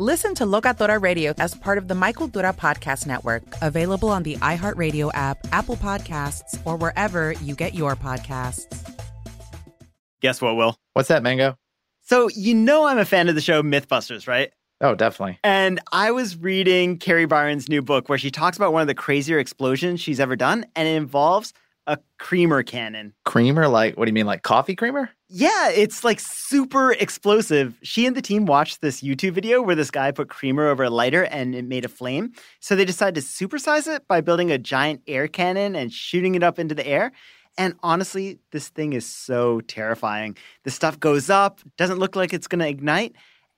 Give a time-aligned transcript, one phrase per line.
[0.00, 4.34] Listen to Locatora Radio as part of the Mi Cultura Podcast Network, available on the
[4.38, 8.64] iHeartRadio app, Apple Podcasts, or wherever you get your podcasts.
[10.20, 10.76] Guess what, Will?
[10.94, 11.56] What's that, Mango?
[12.02, 14.50] So, you know, I'm a fan of the show Mythbusters, right?
[14.80, 15.38] Oh, definitely.
[15.44, 18.96] And I was reading Kari Byron's new book where she talks about one of the
[18.96, 21.52] crazier explosions she's ever done, and it involves
[21.86, 23.12] a creamer cannon.
[23.24, 23.68] Creamer?
[23.68, 25.10] Like, what do you mean, like coffee creamer?
[25.28, 27.78] Yeah, it's like super explosive.
[27.82, 30.90] She and the team watched this YouTube video where this guy put creamer over a
[30.90, 32.32] lighter and it made a flame.
[32.60, 36.42] So they decided to supersize it by building a giant air cannon and shooting it
[36.42, 37.12] up into the air.
[37.56, 40.36] And honestly, this thing is so terrifying.
[40.64, 43.14] The stuff goes up, doesn't look like it's going to ignite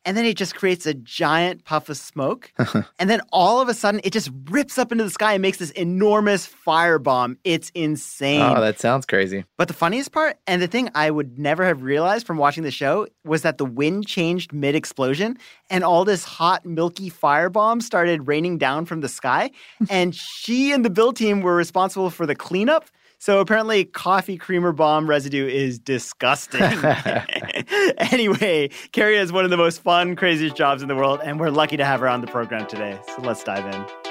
[0.06, 2.52] and then it just creates a giant puff of smoke.
[2.66, 2.82] Uh-huh.
[2.98, 5.58] and then all of a sudden, it just rips up into the sky and makes
[5.58, 7.36] this enormous firebomb.
[7.44, 8.42] It's insane.
[8.42, 9.44] Oh, that sounds crazy.
[9.56, 12.72] But the funniest part, and the thing I would never have realized from watching the
[12.72, 15.38] show, was that the wind changed mid explosion
[15.70, 19.50] and all this hot, milky firebomb started raining down from the sky.
[19.90, 22.86] and she and the build team were responsible for the cleanup.
[23.18, 26.60] So apparently, coffee creamer bomb residue is disgusting.
[27.98, 31.50] anyway, Kari has one of the most fun, craziest jobs in the world, and we're
[31.50, 32.98] lucky to have her on the program today.
[33.06, 34.05] So let's dive in.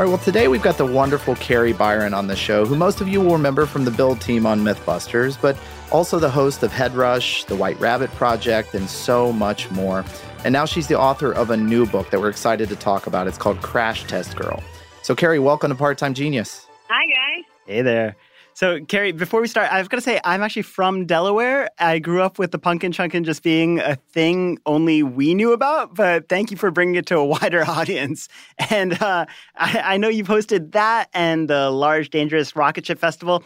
[0.00, 3.02] All right, well, today we've got the wonderful Kari Byron on the show, who most
[3.02, 5.58] of you will remember from the build team on Mythbusters, but
[5.92, 10.02] also the host of Head Rush, The White Rabbit Project, and so much more.
[10.42, 13.28] And now she's the author of a new book that we're excited to talk about.
[13.28, 14.62] It's called Crash Test Girl.
[15.02, 16.66] So, Carrie, welcome to Part Time Genius.
[16.88, 17.44] Hi, guys.
[17.66, 18.16] Hey there.
[18.60, 21.70] So, Kari, before we start, I've got to say, I'm actually from Delaware.
[21.78, 25.94] I grew up with the pumpkin chunkin just being a thing only we knew about,
[25.94, 28.28] but thank you for bringing it to a wider audience.
[28.68, 29.24] And uh,
[29.56, 33.42] I, I know you've hosted that and the Large Dangerous Rocket Ship Festival.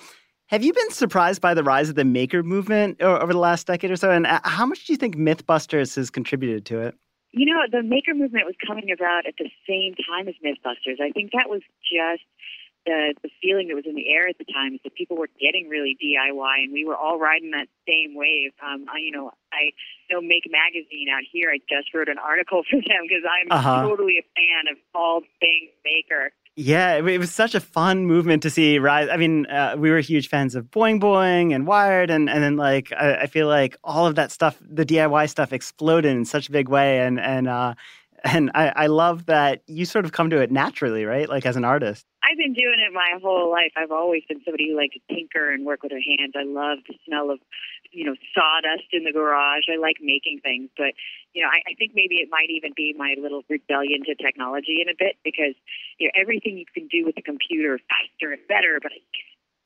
[0.47, 3.93] Have you been surprised by the rise of the maker movement over the last decade
[3.93, 4.11] or so?
[4.11, 6.97] And uh, how much do you think Mythbusters has contributed to it?
[7.31, 11.01] You know, the maker movement was coming about at the same time as Mythbusters.
[11.01, 12.25] I think that was just
[12.87, 15.29] the the feeling that was in the air at the time is that people were
[15.41, 18.53] getting really DIY, and we were all riding that same wave.
[18.63, 19.73] Um, I, you know, I
[20.11, 21.51] know Make Magazine out here.
[21.51, 23.83] I just wrote an article for them because I'm uh-huh.
[23.83, 26.33] totally a fan of all things maker.
[26.57, 29.09] Yeah, it was such a fun movement to see rise.
[29.11, 32.57] I mean, uh, we were huge fans of Boing Boing and Wired, and and then
[32.57, 36.49] like I, I, feel like all of that stuff, the DIY stuff, exploded in such
[36.49, 37.75] a big way, and and uh,
[38.25, 41.29] and I, I love that you sort of come to it naturally, right?
[41.29, 42.07] Like as an artist.
[42.23, 43.73] I've been doing it my whole life.
[43.77, 46.33] I've always been somebody who liked to tinker and work with her hands.
[46.35, 47.39] I love the smell of,
[47.93, 49.65] you know, sawdust in the garage.
[49.71, 50.97] I like making things, but
[51.35, 54.81] you know, I, I think maybe it might even be my little rebellion to technology
[54.81, 55.55] in a bit because
[55.99, 59.03] you know everything you can do with the computer faster and better, but I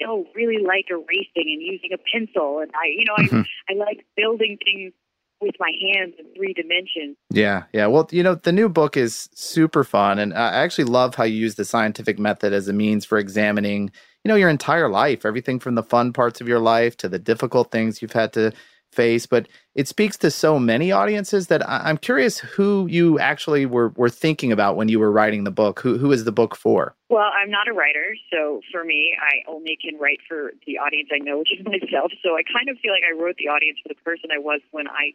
[0.00, 3.42] still really like erasing and using a pencil, and I, you know, mm-hmm.
[3.68, 4.92] I I like building things
[5.40, 7.16] with my hands in three dimensions.
[7.30, 7.86] Yeah, yeah.
[7.86, 11.36] Well, you know, the new book is super fun, and I actually love how you
[11.36, 13.90] use the scientific method as a means for examining,
[14.24, 17.18] you know, your entire life, everything from the fun parts of your life to the
[17.18, 18.52] difficult things you've had to
[18.92, 23.66] face, but it speaks to so many audiences that I- I'm curious who you actually
[23.66, 25.80] were were thinking about when you were writing the book.
[25.80, 26.94] Who who is the book for?
[27.08, 31.10] Well, I'm not a writer, so for me, I only can write for the audience
[31.12, 32.12] I know, which is myself.
[32.22, 34.60] So I kind of feel like I wrote the audience for the person I was
[34.70, 35.12] when I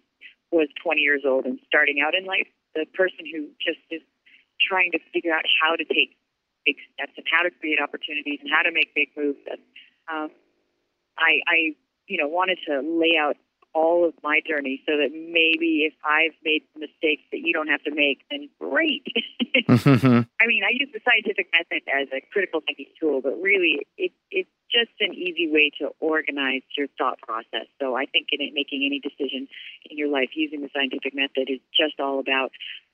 [0.51, 2.47] was 20 years old and starting out in life.
[2.75, 4.01] The person who just is
[4.61, 6.15] trying to figure out how to take
[6.65, 9.39] big steps and how to create opportunities and how to make big moves.
[9.49, 9.59] And,
[10.07, 10.29] um,
[11.17, 11.57] I, I,
[12.07, 13.35] you know, wanted to lay out
[13.73, 17.83] all of my journey so that maybe if I've made mistakes that you don't have
[17.83, 19.05] to make, then great.
[19.69, 24.11] I mean, I use the scientific method as a critical thinking tool, but really, it,
[24.31, 27.67] it's just an easy way to organize your thought process.
[27.79, 29.47] So I think in it, making any decision
[29.89, 32.51] in your life using the scientific method is just all about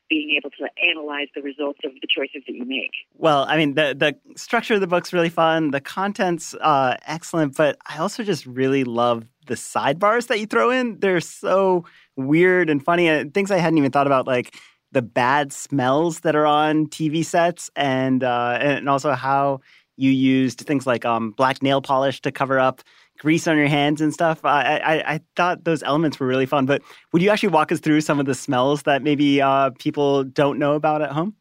[0.10, 2.92] being able to analyze the results of the choices that you make.
[3.14, 5.72] Well, I mean, the the structure of the book's really fun.
[5.72, 10.72] The content's uh, excellent, but I also just really love the sidebars that you throw
[10.72, 10.98] in.
[11.00, 11.84] They're so
[12.16, 14.56] weird and funny, and things I hadn't even thought about, like
[14.94, 19.60] the bad smells that are on TV sets, and uh, and also how
[19.98, 22.82] you used things like um, black nail polish to cover up
[23.20, 24.44] grease on your hands and stuff.
[24.46, 26.66] I, I, I thought those elements were really fun.
[26.66, 26.82] But
[27.12, 30.58] would you actually walk us through some of the smells that maybe uh, people don't
[30.58, 31.36] know about at home?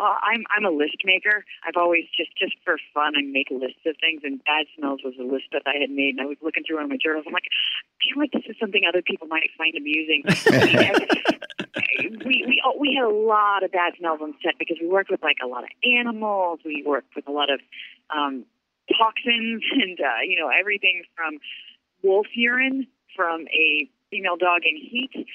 [0.00, 1.44] Well, I'm I'm a list maker.
[1.66, 5.14] I've always just just for fun I make lists of things, and bad smells was
[5.20, 7.26] a list that I had made, and I was looking through one of my journals.
[7.28, 10.24] I'm like, I feel like this is something other people might find amusing.
[12.24, 15.22] we we we had a lot of bad smells on set because we worked with
[15.22, 16.60] like a lot of animals.
[16.64, 17.60] We worked with a lot of
[18.08, 18.46] um,
[18.88, 21.36] toxins and uh, you know everything from
[22.02, 25.28] wolf urine from a female dog in heat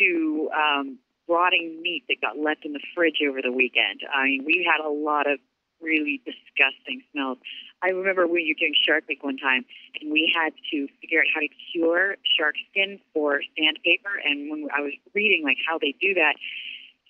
[0.00, 4.00] to um, rotting meat that got left in the fridge over the weekend.
[4.12, 5.38] I mean, we had a lot of
[5.80, 7.38] really disgusting smells.
[7.82, 9.64] I remember we were doing Shark Week one time,
[10.00, 14.18] and we had to figure out how to cure shark skin for sandpaper.
[14.24, 16.34] And when I was reading like how they do that,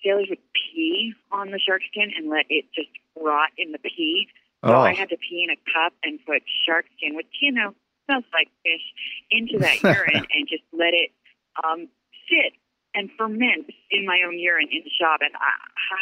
[0.03, 2.89] sailors would pee on the shark skin and let it just
[3.19, 4.27] rot in the pee.
[4.63, 4.81] So Oh.
[4.81, 7.73] I had to pee in a cup and put shark skin, which you know
[8.05, 8.83] smells like fish,
[9.31, 11.11] into that urine and just let it
[11.63, 11.87] um,
[12.29, 12.53] sit
[12.99, 15.23] and ferment in my own urine in the shop.
[15.23, 15.55] And I,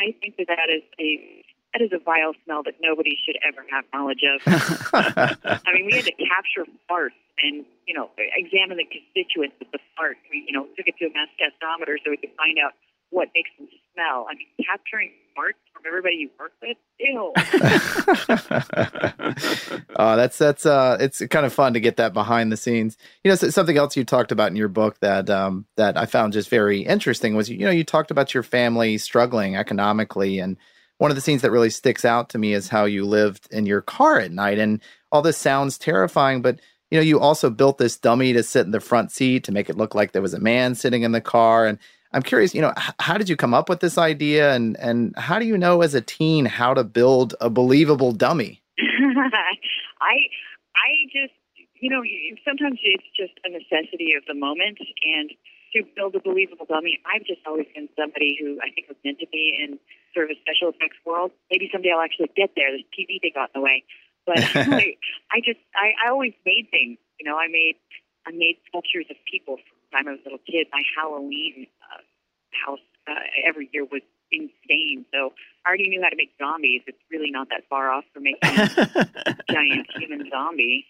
[0.10, 3.62] I think that that is a that is a vile smell that nobody should ever
[3.70, 4.42] have knowledge of.
[5.62, 9.80] I mean, we had to capture farts and you know examine the constituents of the
[9.96, 10.18] fart.
[10.34, 12.74] We you know took it to a mass gasometer so we could find out
[13.14, 14.26] what makes them smell.
[14.26, 17.34] I mean, capturing farts from everybody you work with, ew.
[19.96, 22.98] uh, that's that's uh, it's kind of fun to get that behind the scenes.
[23.24, 26.06] You know, so- something else you talked about in your book that um, that I
[26.06, 30.58] found just very interesting was you know you talked about your family struggling economically, and
[30.98, 33.66] one of the scenes that really sticks out to me is how you lived in
[33.66, 34.82] your car at night, and
[35.12, 38.72] all this sounds terrifying, but you know you also built this dummy to sit in
[38.72, 41.22] the front seat to make it look like there was a man sitting in the
[41.22, 41.78] car, and
[42.14, 45.40] I'm curious, you know, how did you come up with this idea, and and how
[45.40, 48.62] do you know as a teen how to build a believable dummy?
[48.80, 50.16] I
[50.76, 51.34] I just
[51.80, 52.02] you know
[52.46, 55.32] sometimes it's just a necessity of the moment and
[55.74, 57.00] to build a believable dummy.
[57.04, 59.78] I've just always been somebody who I think was meant to be in
[60.14, 61.32] sort of a special effects world.
[61.52, 62.72] Maybe someday I'll actually get there.
[62.72, 63.84] This TV thing got in the way,
[64.26, 64.96] but I,
[65.32, 66.98] I just I, I always made things.
[67.20, 67.76] You know, I made
[68.26, 70.68] I made sculptures of people the time I was a little kid.
[70.72, 72.02] My Halloween uh,
[72.66, 73.14] house uh,
[73.48, 74.02] every year was
[74.32, 75.06] insane.
[75.14, 75.34] So
[75.68, 76.82] already knew how to make zombies.
[76.88, 80.86] It's really not that far off from making a giant human zombie.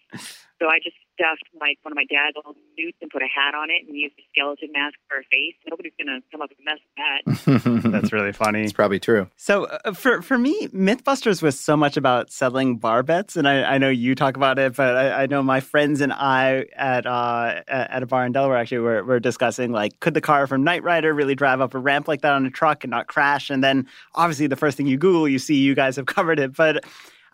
[0.60, 3.54] So I just stuffed my one of my dad's old suits and put a hat
[3.54, 5.54] on it and used a skeleton mask for a face.
[5.68, 7.92] Nobody's gonna come up and mess with that.
[7.92, 8.64] That's really funny.
[8.64, 9.28] It's probably true.
[9.36, 13.74] So uh, for for me, MythBusters was so much about settling bar bets, and I,
[13.74, 17.06] I know you talk about it, but I, I know my friends and I at
[17.06, 20.48] uh, at at a bar in Delaware actually were, were discussing like, could the car
[20.48, 23.06] from Knight Rider really drive up a ramp like that on a truck and not
[23.06, 23.48] crash?
[23.48, 26.54] And then obviously the first thing you Google, you see you guys have covered it,
[26.56, 26.84] but.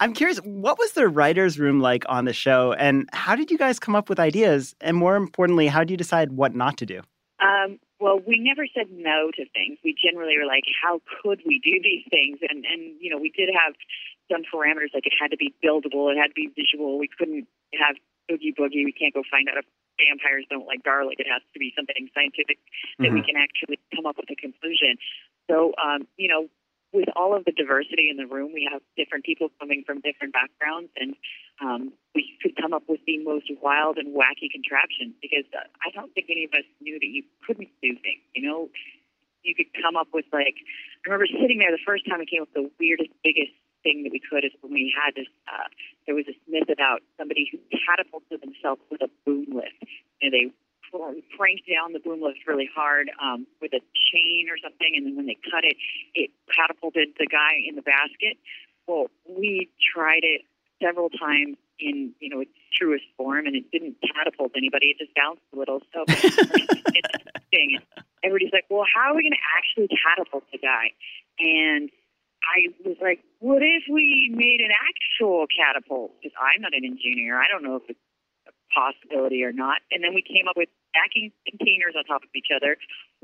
[0.00, 3.56] I'm curious, what was the writer's room like on the show, and how did you
[3.56, 4.74] guys come up with ideas?
[4.80, 7.00] And more importantly, how do you decide what not to do?
[7.38, 9.78] Um, well, we never said no to things.
[9.84, 12.40] We generally were like, how could we do these things?
[12.42, 13.74] And and you know, we did have
[14.30, 16.98] some parameters like it had to be buildable, it had to be visual.
[16.98, 17.46] We couldn't
[17.78, 17.94] have
[18.28, 18.84] boogie boogie.
[18.84, 19.64] We can't go find out if
[20.02, 21.20] vampires don't like garlic.
[21.20, 22.58] It has to be something scientific
[22.98, 23.26] that we Mhm.
[23.26, 24.98] can actually come up with a conclusion.
[25.48, 26.48] So, um, you know,
[26.94, 30.32] with all of the diversity in the room, we have different people coming from different
[30.32, 31.14] backgrounds, and
[31.60, 35.90] um, we could come up with the most wild and wacky contraptions because uh, I
[35.90, 38.22] don't think any of us knew that you couldn't do things.
[38.34, 38.70] You know,
[39.42, 40.56] you could come up with like
[41.04, 44.06] I remember sitting there the first time I came up with the weirdest, biggest thing
[44.06, 45.28] that we could is when we had this.
[45.50, 45.68] Uh,
[46.06, 49.76] there was this myth about somebody who catapulted themselves with a boom lift.
[50.22, 50.46] You know,
[50.98, 53.80] they cranked down the boom lift really hard um, with a
[54.12, 55.76] chain or something, and then when they cut it,
[56.14, 58.38] it catapulted the guy in the basket.
[58.86, 60.42] Well, we tried it
[60.82, 64.94] several times in you know its truest form, and it didn't catapult anybody.
[64.94, 65.80] It just bounced a little.
[65.92, 67.78] So it's interesting.
[68.22, 70.94] Everybody's like, "Well, how are we going to actually catapult the guy?"
[71.38, 71.90] And
[72.44, 77.40] I was like, "What if we made an actual catapult?" Because I'm not an engineer.
[77.40, 77.98] I don't know if it's
[78.74, 79.78] possibility or not.
[79.90, 82.76] And then we came up with stacking containers on top of each other,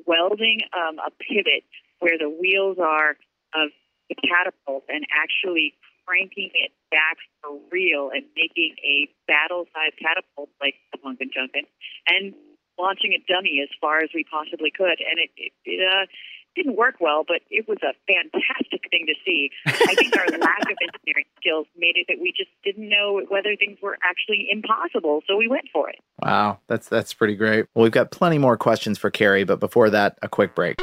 [0.07, 1.67] welding um, a pivot
[1.99, 3.19] where the wheels are
[3.55, 3.71] of
[4.09, 5.75] the catapult, and actually
[6.07, 11.67] cranking it back for real and making a battle-sized catapult like the Punkin Chunkin,
[12.09, 12.35] and
[12.79, 14.99] launching a dummy as far as we possibly could.
[14.99, 16.07] And it, it, it uh,
[16.55, 19.51] didn't work well, but it was a fantastic thing to see.
[19.67, 23.55] I think our lack of engineering skills made it that we just didn't know whether
[23.57, 25.99] things were actually impossible, so we went for it.
[26.23, 27.67] Wow, that's that's pretty great.
[27.75, 30.81] Well, we've got plenty more questions for Kari, but before that, a quick break.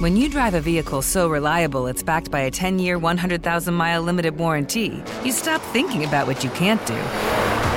[0.00, 4.02] When you drive a vehicle so reliable it's backed by a 10 year, 100,000 mile
[4.02, 7.53] limited warranty, you stop thinking about what you can't do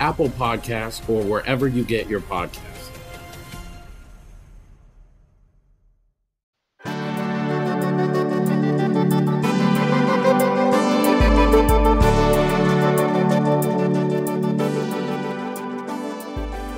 [0.00, 2.74] Apple Podcasts, or wherever you get your podcasts.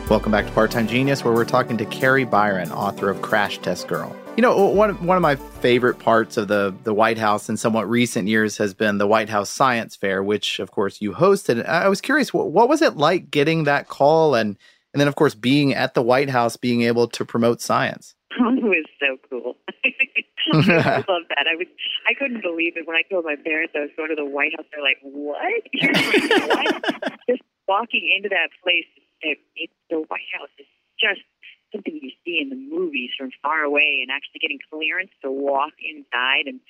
[0.08, 3.58] Welcome back to Part Time Genius, where we're talking to Kari Byron, author of Crash
[3.58, 4.16] Test Girl.
[4.36, 7.56] You know, one of, one of my favorite parts of the the White House in
[7.56, 11.64] somewhat recent years has been the White House Science Fair, which of course you hosted.
[11.66, 14.58] I was curious, what, what was it like getting that call, and
[14.92, 18.14] and then of course being at the White House, being able to promote science.
[18.30, 19.56] it was so cool.
[20.52, 21.46] I love that.
[21.50, 21.66] I was
[22.06, 24.52] I couldn't believe it when I told my parents I was going to the White
[24.54, 24.66] House.
[24.70, 25.62] They're like, "What?
[25.72, 28.86] You're the Just walking into that place,
[29.22, 30.66] it, it, the White House is
[31.00, 31.20] just
[31.72, 35.74] something you see in the movies from far away, and actually getting clearance to walk
[35.82, 36.60] inside and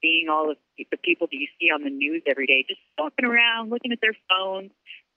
[0.00, 3.24] seeing all of the people that you see on the news every day, just walking
[3.24, 4.70] around, looking at their phones.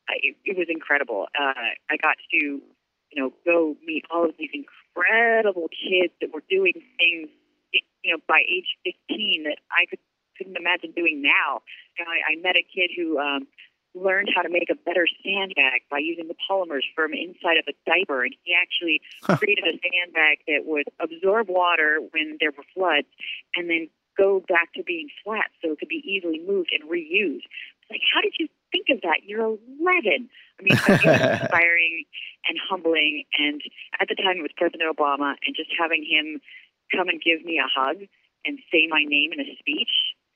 [0.07, 1.27] Uh, it, it was incredible.
[1.37, 6.43] Uh, I got to, you know, go meet all of these incredible kids that were
[6.49, 7.29] doing things,
[8.03, 8.77] you know, by age
[9.09, 9.99] 15 that I could
[10.39, 11.61] couldn't imagine doing now.
[11.97, 13.45] You know, I, I met a kid who um,
[14.01, 17.73] learned how to make a better sandbag by using the polymers from inside of a
[17.85, 18.23] diaper.
[18.23, 19.01] And he actually
[19.37, 23.07] created a sandbag that would absorb water when there were floods
[23.55, 27.47] and then go back to being flat so it could be easily moved and reused.
[27.89, 29.23] like, how did you think of that?
[29.23, 30.29] You're 11.
[30.59, 30.75] I mean,
[31.41, 32.03] inspiring
[32.47, 33.23] and humbling.
[33.37, 33.61] And
[33.99, 36.41] at the time, it was President Obama, and just having him
[36.91, 38.03] come and give me a hug
[38.45, 39.89] and say my name in a speech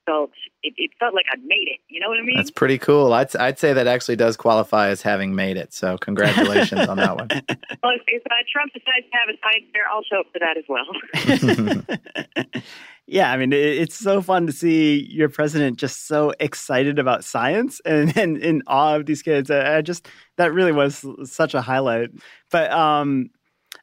[0.06, 0.32] felt
[0.64, 1.80] it, it felt like I'd made it.
[1.90, 2.36] You know what I mean?
[2.36, 3.14] That's pretty cool.
[3.14, 5.74] I'd I'd say that actually does qualify as having made it.
[5.74, 7.30] So congratulations on that one.
[7.84, 10.40] Well, if, if uh, Trump decides to have a side there, I'll show up for
[10.40, 12.64] that as well.
[13.06, 17.26] Yeah, I mean, it, it's so fun to see your president just so excited about
[17.26, 19.52] science and, and in awe of these kids.
[19.52, 20.08] I, I just
[20.38, 22.10] that really was such a highlight.
[22.50, 23.30] But um,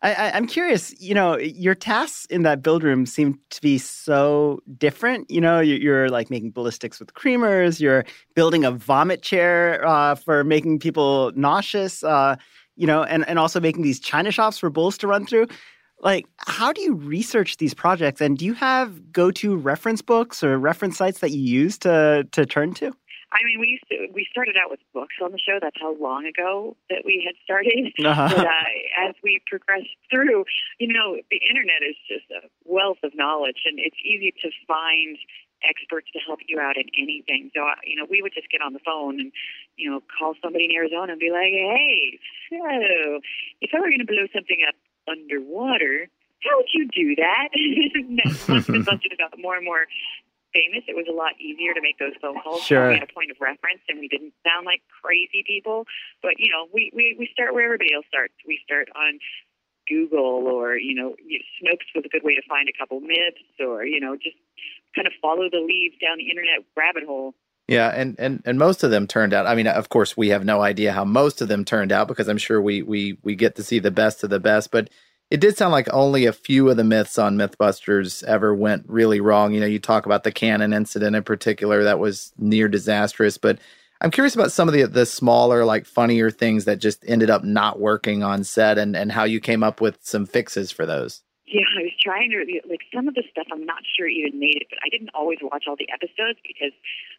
[0.02, 0.98] I, I'm curious.
[1.00, 5.30] You know, your tasks in that build room seem to be so different.
[5.30, 7.80] You know, you're, you're like making ballistics with creamers.
[7.80, 8.04] You're
[8.34, 12.02] building a vomit chair uh, for making people nauseous.
[12.02, 12.36] Uh,
[12.76, 15.46] you know, and, and also making these china shops for bulls to run through
[16.02, 20.58] like how do you research these projects and do you have go-to reference books or
[20.58, 22.92] reference sites that you use to to turn to
[23.32, 25.58] I mean, we used to we started out with books on the show.
[25.62, 27.92] That's how long ago that we had started.
[28.10, 28.28] Uh-huh.
[28.28, 30.44] But uh, as we progressed through,
[30.80, 35.16] you know, the internet is just a wealth of knowledge, and it's easy to find
[35.62, 37.50] experts to help you out in anything.
[37.54, 39.32] So, uh, you know, we would just get on the phone and,
[39.76, 42.18] you know, call somebody in Arizona and be like, "Hey,
[42.50, 43.20] so
[43.60, 44.74] if I were going to blow something up
[45.06, 46.08] underwater,
[46.42, 47.48] how would you do that?
[48.48, 49.86] Once Mythbusters got more and more
[50.52, 52.62] famous, it was a lot easier to make those phone calls.
[52.62, 52.88] Sure.
[52.88, 55.86] We had a point of reference, and we didn't sound like crazy people.
[56.22, 58.34] But you know, we we we start where everybody else starts.
[58.46, 59.18] We start on
[59.88, 61.16] Google, or you know,
[61.58, 64.36] Snopes was a good way to find a couple myths, or you know, just
[64.94, 67.34] kind of follow the leads down the internet rabbit hole.
[67.68, 69.46] Yeah, and, and and most of them turned out.
[69.46, 72.28] I mean, of course, we have no idea how most of them turned out because
[72.28, 74.72] I'm sure we we we get to see the best of the best.
[74.72, 74.90] But
[75.30, 79.20] it did sound like only a few of the myths on MythBusters ever went really
[79.20, 79.54] wrong.
[79.54, 83.58] You know, you talk about the cannon incident in particular that was near disastrous, but
[84.00, 87.44] I'm curious about some of the the smaller, like funnier things that just ended up
[87.44, 91.22] not working on set, and and how you came up with some fixes for those.
[91.50, 92.38] Yeah, I was trying to
[92.70, 93.50] like some of the stuff.
[93.50, 96.70] I'm not sure even made it, but I didn't always watch all the episodes because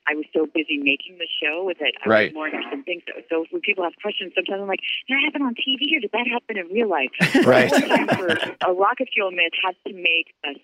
[0.07, 2.31] I was so busy making the show that I Right.
[2.31, 3.03] was more interested in things.
[3.11, 5.99] So, so when people ask questions, sometimes I'm like, "Did that happen on TV or
[5.99, 7.12] did that happen in real life?"
[7.43, 7.67] Right.
[7.71, 8.32] One time for
[8.63, 10.56] a rocket fuel myth had to make a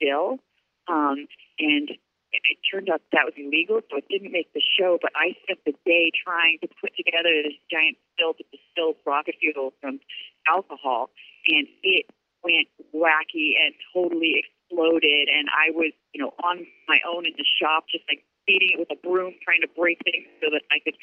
[0.00, 0.40] still,
[0.88, 1.28] um,
[1.60, 1.92] and
[2.32, 4.96] it, it turned out that was illegal, so it didn't make the show.
[4.96, 9.36] But I spent the day trying to put together this giant still to distill rocket
[9.44, 10.00] fuel from
[10.48, 11.10] alcohol,
[11.46, 12.06] and it
[12.42, 15.28] went wacky and totally exploded.
[15.28, 18.78] And I was, you know, on my own in the shop, just like beating it
[18.78, 20.96] with a broom, trying to break things so that I could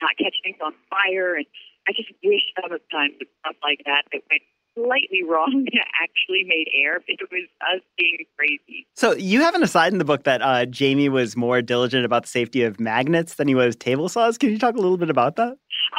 [0.00, 1.34] not catch things on fire.
[1.36, 1.46] And
[1.88, 4.44] I just wish sometimes that stuff like that that went
[4.74, 5.66] slightly wrong
[6.02, 7.00] actually made air.
[7.06, 8.86] It was us being crazy.
[8.94, 12.22] so you have an aside in the book that uh, jamie was more diligent about
[12.24, 15.10] the safety of magnets than he was table saws can you talk a little bit
[15.10, 15.56] about that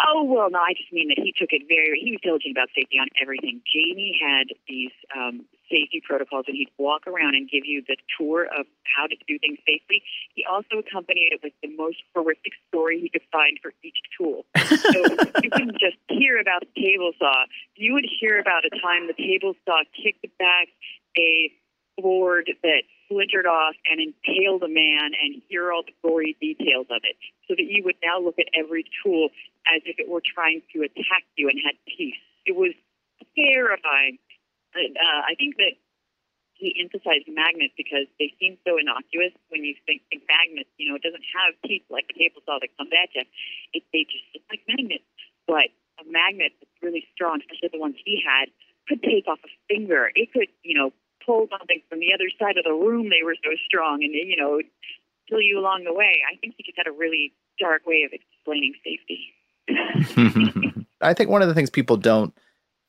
[0.08, 2.02] Oh well, no, I just mean that he took it very.
[2.04, 3.62] He was diligent about safety on everything.
[3.72, 8.45] Jamie had these um, safety protocols, and he'd walk around and give you the tour
[8.45, 10.04] of how to do things safely.
[10.36, 14.45] He also accompanied it with the most horrific story he could find for each tool.
[14.84, 14.99] So
[15.41, 17.45] you couldn't just hear about the table saw.
[17.76, 20.67] You would hear about a time the table saw kicked back
[21.17, 21.52] a
[21.97, 27.02] board that splintered off and impaled a man and hear all the gory details of
[27.04, 27.15] it
[27.47, 29.30] so that you would now look at every tool
[29.73, 32.15] as if it were trying to attack you and had teeth.
[32.45, 32.73] It was
[33.36, 34.17] terrifying.
[34.76, 35.78] And, uh, I think that
[36.54, 40.96] he emphasized magnets because they seem so innocuous when you think, think magnets, you know,
[40.96, 43.26] it doesn't have teeth like a table saw that comes at you.
[43.74, 45.04] It, they just look like magnets.
[45.50, 48.48] But a magnet that's really strong, especially the ones he had,
[48.88, 50.10] could take off a finger.
[50.16, 50.94] It could, you know,
[51.26, 53.10] pull something from the other side of the room.
[53.10, 54.62] They were so strong and, you know,
[55.28, 56.22] kill you along the way.
[56.24, 59.34] I think he just had a really dark way of explaining safety.
[61.02, 62.34] I think one of the things people don't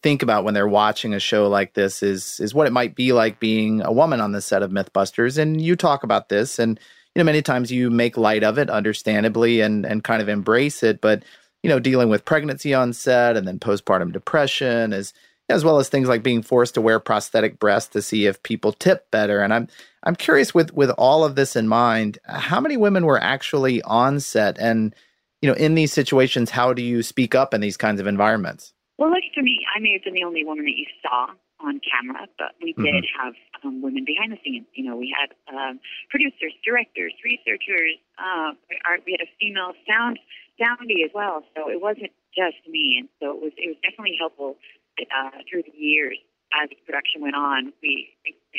[0.04, 3.14] think about when they're watching a show like this is is what it might be
[3.14, 5.38] like being a woman on the set of Mythbusters.
[5.38, 6.78] And you talk about this, and
[7.14, 10.82] you know many times you make light of it, understandably, and and kind of embrace
[10.82, 11.00] it.
[11.00, 11.24] But
[11.62, 15.14] you know, dealing with pregnancy on set and then postpartum depression as
[15.48, 18.72] as well as things like being forced to wear prosthetic breasts to see if people
[18.72, 19.40] tip better.
[19.40, 19.68] And I'm
[20.02, 24.20] I'm curious with with all of this in mind, how many women were actually on
[24.20, 24.94] set and
[25.40, 28.74] you know in these situations how do you speak up in these kinds of environments?
[28.98, 31.80] Well, like for me, I may have been the only woman that you saw on
[31.82, 34.66] camera, but we did have um, women behind the scenes.
[34.74, 35.80] You know, we had um,
[36.10, 37.98] producers, directors, researchers.
[38.18, 38.54] Uh,
[38.86, 40.18] our, we had a female sound
[40.60, 43.02] soundy as well, so it wasn't just me.
[43.02, 44.56] And so it was it was definitely helpful
[45.00, 46.18] uh, through the years
[46.54, 47.72] as the production went on.
[47.82, 48.14] We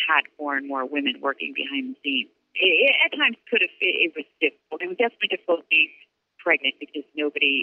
[0.08, 2.32] had more and more women working behind the scenes.
[2.56, 4.84] It, it, at times, could have it, it was difficult.
[4.84, 5.92] It was definitely difficult being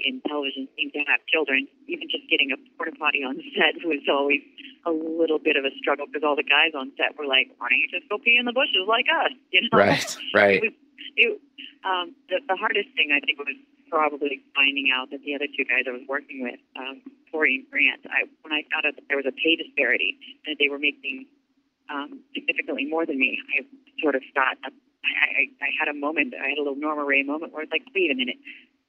[0.05, 1.67] in television seem to have children.
[1.87, 4.43] Even just getting a porta potty on set was always
[4.85, 7.71] a little bit of a struggle because all the guys on set were like, "Why
[7.71, 10.57] don't you just go pee in the bushes like us?" You know, Right, right.
[10.59, 10.75] It was,
[11.17, 11.31] it,
[11.85, 13.55] um, the, the hardest thing I think was
[13.93, 17.69] probably finding out that the other two guys I was working with, um, Tory and
[17.69, 20.17] Grant, I, when I found out that there was a pay disparity
[20.47, 21.29] and that they were making
[21.93, 23.69] um, significantly more than me, I
[24.01, 24.73] sort of thought, I,
[25.05, 27.75] I, I had a moment, I had a little Norma Rae moment where I was
[27.75, 28.41] like, wait a minute,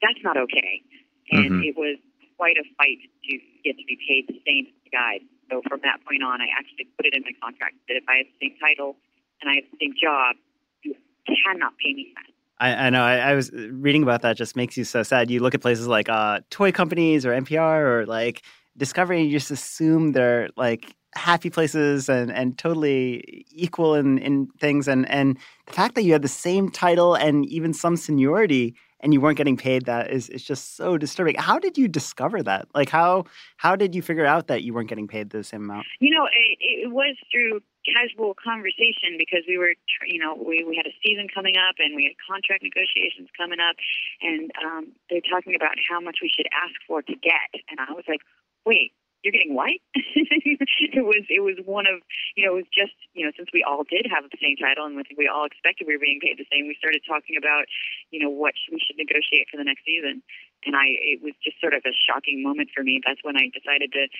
[0.03, 0.83] that's not okay.
[1.31, 1.65] And Mhm.
[1.65, 1.97] it was
[2.37, 5.21] quite a fight to get to be paid the same as the guys.
[5.49, 8.17] So from that point on, I actually put it in my contract that if I
[8.17, 8.97] have the same title
[9.41, 10.35] and I have the same job,
[10.83, 12.33] you cannot pay me that.
[12.59, 13.03] I, I know.
[13.03, 14.37] I, I was reading about that.
[14.37, 15.31] Just makes you so sad.
[15.31, 18.43] You look at places like uh, toy companies or NPR or like
[18.77, 24.47] Discovery, and you just assume they're like happy places and, and totally equal in, in
[24.59, 24.87] things.
[24.87, 25.37] And and
[25.67, 29.37] the fact that you have the same title and even some seniority and you weren't
[29.37, 31.35] getting paid that is is just so disturbing.
[31.35, 32.67] How did you discover that?
[32.73, 33.25] Like how
[33.57, 35.85] how did you figure out that you weren't getting paid the same amount?
[35.99, 39.75] You know, it, it was through casual conversation because we were,
[40.07, 43.59] you know, we, we had a season coming up and we had contract negotiations coming
[43.59, 43.75] up,
[44.23, 47.91] and um, they're talking about how much we should ask for to get, and I
[47.91, 48.21] was like,
[48.65, 48.93] wait.
[49.23, 49.79] You're getting white.
[49.95, 52.03] it was it was one of
[52.35, 54.83] you know it was just you know since we all did have the same title
[54.83, 56.67] and we all expected we were being paid the same.
[56.67, 57.71] We started talking about
[58.11, 60.21] you know what we should negotiate for the next season,
[60.67, 62.99] and I it was just sort of a shocking moment for me.
[62.99, 64.11] That's when I decided to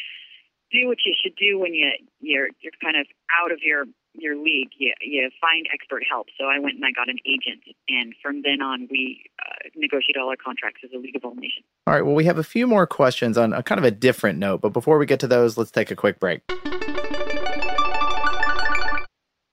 [0.72, 1.92] do what you should do when you
[2.24, 4.69] you're you're kind of out of your your league.
[4.78, 6.28] You you find expert help.
[6.38, 10.21] So I went and I got an agent, and from then on we uh, negotiated
[10.21, 11.65] all our contracts as a League of All Nations.
[11.88, 12.06] All right.
[12.06, 14.69] Well, we have a few more questions on a kind of a different note, but
[14.69, 16.41] before we get to those, let's take a quick break.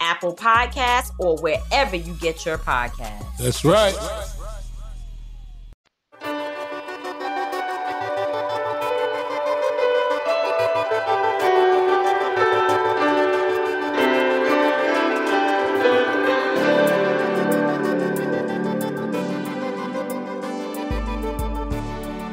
[0.00, 3.36] Apple Podcasts, or wherever you get your podcasts.
[3.38, 3.94] That's right.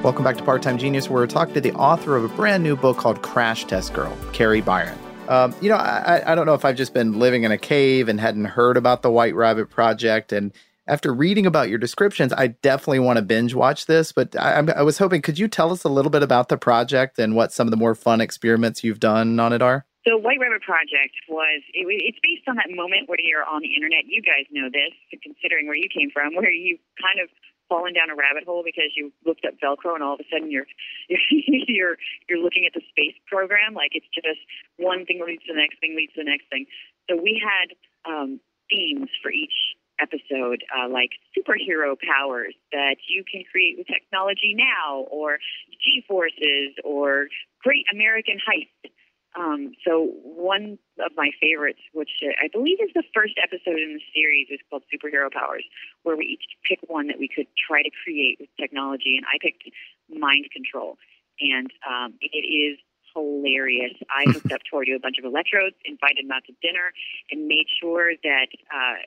[0.06, 2.62] Welcome back to Part Time Genius, where we talk to the author of a brand
[2.62, 4.99] new book called Crash Test Girl, Kari Byron.
[5.28, 8.10] Um, you know, I, I don't know if I've just been living in a cave
[8.10, 10.32] and hadn't heard about the White Rabbit Project.
[10.32, 10.52] And
[10.88, 14.12] after reading about your descriptions, I definitely want to binge watch this.
[14.12, 17.18] But I, I was hoping, could you tell us a little bit about the project
[17.18, 19.86] and what some of the more fun experiments you've done on it are?
[20.06, 23.74] The White Rabbit Project was, it, it's based on that moment where you're on the
[23.74, 24.06] internet.
[24.06, 27.30] You guys know this, considering where you came from, where you kind of
[27.67, 30.51] fallen down a rabbit hole because you looked up Velcro and all of a sudden
[30.56, 30.67] you're
[31.10, 31.97] you're
[32.30, 34.41] you're looking at the space program like it's just
[34.78, 36.65] one thing leads to the next thing leads to the next thing.
[37.10, 37.75] So we had
[38.10, 44.56] um, themes for each episode, uh, like superhero powers that you can create with technology
[44.56, 45.38] now, or
[45.84, 47.28] G forces, or
[47.63, 48.91] great American heist.
[49.38, 54.04] Um, so one of my favorites, which I believe is the first episode in the
[54.13, 55.65] series, is called Superhero Powers,
[56.04, 59.38] where we each pick one that we could try to create with technology, and I
[59.41, 59.63] picked
[60.10, 60.98] mind control,
[61.41, 62.80] and um, it is
[63.13, 63.93] hilarious.
[64.10, 66.91] I hooked up Tory to a bunch of electrodes, invited him out to dinner,
[67.32, 69.04] and made sure that uh,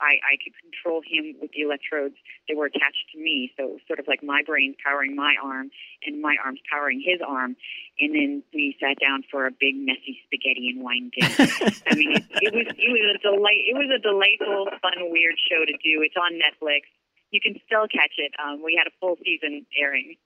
[0.00, 2.14] I, I could control him with the electrodes
[2.46, 3.50] that were attached to me.
[3.56, 5.70] So it was sort of like my brain powering my arm
[6.06, 7.56] and my arms powering his arm.
[8.00, 11.50] And then we sat down for a big messy spaghetti and wine dinner.
[11.86, 13.62] I mean, it, it was it was a delight.
[13.66, 16.02] It was a delightful, fun, weird show to do.
[16.06, 16.86] It's on Netflix.
[17.30, 18.32] You can still catch it.
[18.38, 20.16] Um, we had a full season airing.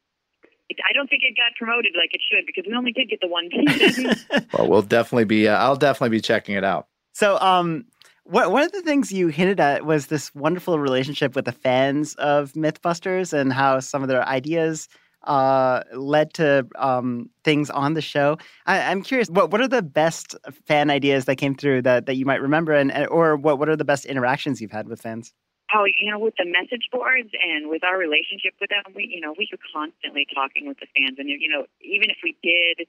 [0.89, 3.29] I don't think it got promoted like it should because we only did get the
[3.29, 4.15] one season.
[4.53, 5.49] well, we'll definitely be.
[5.49, 6.89] Uh, I'll definitely be checking it out.
[7.13, 7.92] So, um, what,
[8.25, 12.53] one of the things you hinted at was this wonderful relationship with the fans of
[12.53, 14.89] Mythbusters and how some of their ideas
[15.25, 18.39] uh, led to um, things on the show.
[18.67, 20.35] I, am curious, what what are the best
[20.67, 23.77] fan ideas that came through that, that you might remember, and or what what are
[23.77, 25.33] the best interactions you've had with fans?
[25.75, 29.21] Oh, you know, with the message boards and with our relationship with them, we you
[29.21, 32.87] know we were constantly talking with the fans, and you know even if we did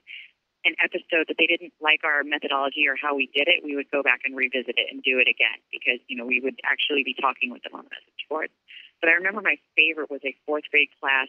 [0.64, 3.90] an episode that they didn't like our methodology or how we did it, we would
[3.90, 7.04] go back and revisit it and do it again because, you know, we would actually
[7.04, 8.52] be talking with them on the message boards.
[9.00, 11.28] But I remember my favorite was a fourth grade class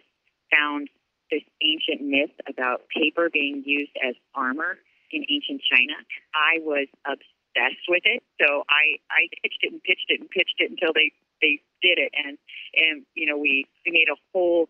[0.54, 0.90] found
[1.32, 4.78] this ancient myth about paper being used as armor
[5.12, 6.00] in ancient China.
[6.34, 8.24] I was obsessed with it.
[8.40, 11.98] So I, I pitched it and pitched it and pitched it until they, they did
[11.98, 12.12] it.
[12.16, 12.38] And,
[12.76, 14.70] and, you know, we, we made a whole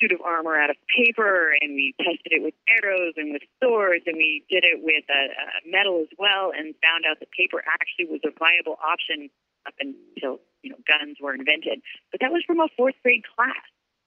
[0.00, 4.04] suit of armor out of paper, and we tested it with arrows and with swords,
[4.06, 5.22] and we did it with a,
[5.68, 9.28] metal as well, and found out that paper actually was a viable option
[9.66, 11.80] up until you know guns were invented.
[12.10, 13.62] But that was from a fourth grade class,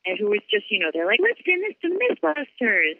[0.05, 2.97] and who was just you know they're like, let's send this to MythBusters.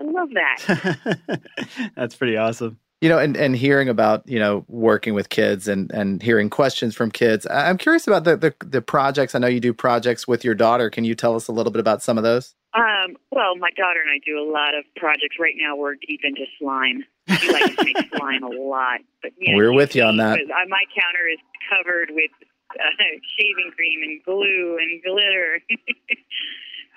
[0.00, 1.40] I love that.
[1.96, 2.78] That's pretty awesome.
[3.00, 6.96] You know, and, and hearing about, you know, working with kids and, and hearing questions
[6.96, 7.46] from kids.
[7.48, 9.36] I'm curious about the, the, the projects.
[9.36, 10.90] I know you do projects with your daughter.
[10.90, 12.56] Can you tell us a little bit about some of those?
[12.74, 15.36] Um, well, my daughter and I do a lot of projects.
[15.38, 17.04] Right now, we're deep into slime.
[17.38, 18.98] She likes to make slime a lot.
[19.22, 20.40] But you know, We're with you on that.
[20.40, 21.38] uh, My counter is
[21.70, 22.32] covered with
[22.74, 22.82] uh,
[23.38, 25.60] shaving cream and glue and glitter.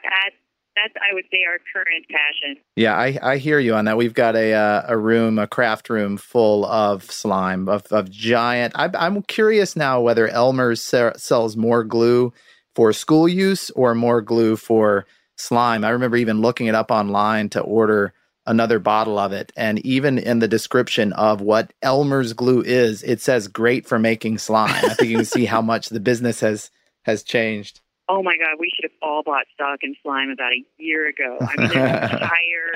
[0.04, 0.36] that's
[0.76, 2.64] that's I would say our current passion.
[2.76, 3.98] Yeah, I, I hear you on that.
[3.98, 8.74] We've got a uh, a room, a craft room full of slime, of, of giant.
[8.76, 12.34] I, I'm curious now whether Elmer's se- sells more glue
[12.76, 15.06] for school use or more glue for
[15.36, 15.84] slime.
[15.84, 18.14] I remember even looking it up online to order
[18.46, 19.52] another bottle of it.
[19.56, 24.38] And even in the description of what Elmer's glue is, it says great for making
[24.40, 24.74] slime.
[24.74, 26.72] I think you can see how much the business has
[27.04, 27.82] has changed.
[28.12, 31.38] Oh my God, we should have all bought stock in slime about a year ago.
[31.40, 32.76] I mean, there's entire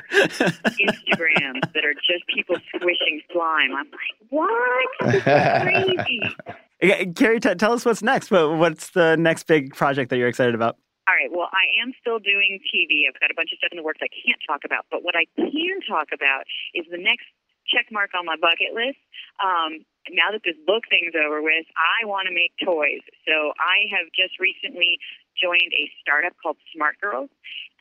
[0.79, 3.75] Instagrams that are just people squishing slime.
[3.75, 5.11] I'm like, what?
[5.11, 7.11] This is crazy.
[7.15, 8.31] Kari, t- tell us what's next.
[8.31, 10.77] What, what's the next big project that you're excited about?
[11.09, 11.29] All right.
[11.29, 13.03] Well, I am still doing TV.
[13.03, 14.85] I've got a bunch of stuff in the works I can't talk about.
[14.89, 17.27] But what I can talk about is the next
[17.67, 19.03] check mark on my bucket list.
[19.43, 23.01] Um, now that this book thing's over with, I want to make toys.
[23.25, 25.01] So I have just recently
[25.35, 27.29] joined a startup called Smartgurlz.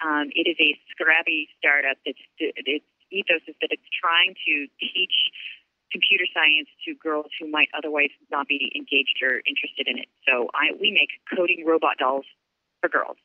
[0.04, 5.14] Um, it is a scrappy startup that's its ethos is that it's trying to teach
[5.94, 10.10] computer science to girls who might otherwise not be engaged or interested in it.
[10.26, 12.26] So I, we make coding robot dolls
[12.80, 13.16] for girls.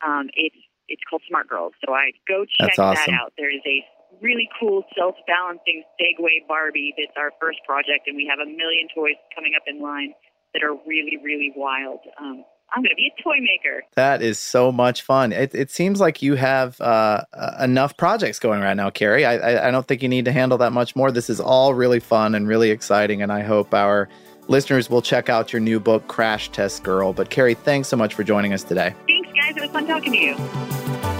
[0.00, 0.56] Um, it's
[0.88, 1.76] it's called Smartgurlz.
[1.84, 2.96] So I go check awesome.
[2.96, 3.32] that out.
[3.36, 3.84] There is a
[4.20, 9.14] really cool self-balancing Segway Barbie that's our first project, and we have a million toys
[9.36, 10.14] coming up in line
[10.54, 12.00] that are really really wild.
[12.18, 13.84] Um, I'm going to be a toy maker.
[13.94, 15.32] That is so much fun.
[15.32, 19.24] It, it seems like you have uh, uh, enough projects going right now, Kari.
[19.24, 21.10] I, I, I don't think you need to handle that much more.
[21.10, 24.08] This is all really fun and really exciting, and I hope our
[24.48, 27.12] listeners will check out your new book, Crash Test Girl.
[27.12, 28.94] But Kari, thanks so much for joining us today.
[29.06, 29.56] Thanks, guys.
[29.56, 31.19] It was fun talking to you.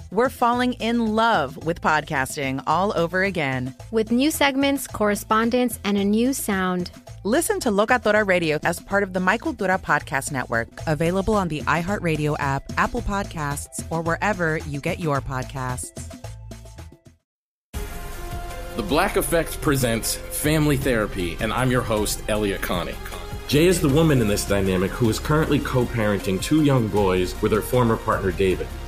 [0.11, 3.73] we're falling in love with podcasting all over again.
[3.91, 6.91] With new segments, correspondence, and a new sound.
[7.23, 11.61] Listen to Locatora Radio as part of the Mi Cultura Podcast Network, available on the
[11.61, 15.91] iHeartRadio app, Apple Podcasts, or wherever you get your podcasts.
[18.75, 22.95] The Black Effect presents Family Therapy, and I'm your host, Elliott Connie.
[23.47, 27.39] Jay is the woman in this dynamic who is currently co parenting two young boys
[27.41, 28.67] with her former partner, David.